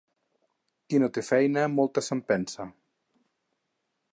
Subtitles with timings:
[0.93, 2.67] Qui no té feina, moltes se'n pensa.